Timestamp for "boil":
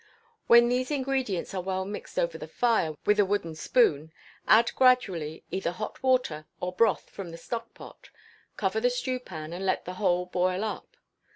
10.25-10.63